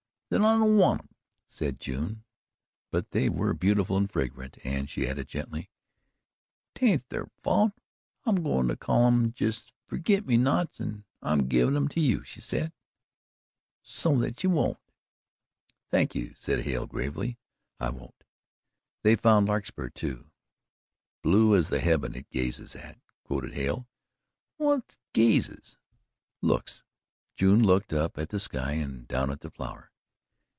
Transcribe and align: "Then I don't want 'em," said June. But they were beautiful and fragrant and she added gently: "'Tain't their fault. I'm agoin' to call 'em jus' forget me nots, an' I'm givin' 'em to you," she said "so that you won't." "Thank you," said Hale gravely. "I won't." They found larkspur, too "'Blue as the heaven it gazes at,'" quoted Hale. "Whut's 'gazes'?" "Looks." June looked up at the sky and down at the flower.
"Then 0.31 0.45
I 0.45 0.55
don't 0.57 0.77
want 0.77 1.01
'em," 1.01 1.09
said 1.49 1.77
June. 1.81 2.23
But 2.89 3.11
they 3.11 3.27
were 3.27 3.53
beautiful 3.53 3.97
and 3.97 4.09
fragrant 4.09 4.57
and 4.63 4.89
she 4.89 5.05
added 5.05 5.27
gently: 5.27 5.69
"'Tain't 6.73 7.09
their 7.09 7.25
fault. 7.37 7.73
I'm 8.25 8.37
agoin' 8.37 8.69
to 8.69 8.77
call 8.77 9.07
'em 9.07 9.33
jus' 9.33 9.73
forget 9.89 10.25
me 10.25 10.37
nots, 10.37 10.79
an' 10.79 11.03
I'm 11.21 11.49
givin' 11.49 11.75
'em 11.75 11.89
to 11.89 11.99
you," 11.99 12.23
she 12.23 12.39
said 12.39 12.71
"so 13.83 14.17
that 14.19 14.41
you 14.41 14.51
won't." 14.51 14.77
"Thank 15.89 16.15
you," 16.15 16.33
said 16.37 16.61
Hale 16.63 16.87
gravely. 16.87 17.37
"I 17.77 17.89
won't." 17.89 18.23
They 19.03 19.17
found 19.17 19.49
larkspur, 19.49 19.89
too 19.89 20.31
"'Blue 21.23 21.57
as 21.57 21.67
the 21.67 21.81
heaven 21.81 22.15
it 22.15 22.29
gazes 22.29 22.73
at,'" 22.73 23.01
quoted 23.25 23.53
Hale. 23.53 23.89
"Whut's 24.57 24.95
'gazes'?" 25.11 25.75
"Looks." 26.41 26.83
June 27.35 27.63
looked 27.65 27.91
up 27.91 28.17
at 28.17 28.29
the 28.29 28.39
sky 28.39 28.75
and 28.75 29.05
down 29.09 29.29
at 29.29 29.41
the 29.41 29.51
flower. 29.51 29.89